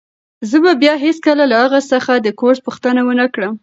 زه 0.49 0.57
به 0.63 0.71
بیا 0.81 0.93
هیڅکله 1.05 1.43
له 1.51 1.57
اغا 1.65 1.81
څخه 1.93 2.13
د 2.17 2.27
کورس 2.39 2.59
پوښتنه 2.67 3.01
ونه 3.03 3.25
کړم. 3.33 3.53